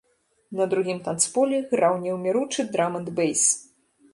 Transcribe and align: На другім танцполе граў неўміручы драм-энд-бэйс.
На 0.59 0.65
другім 0.71 1.01
танцполе 1.07 1.59
граў 1.73 1.99
неўміручы 2.07 2.67
драм-энд-бэйс. 2.77 3.45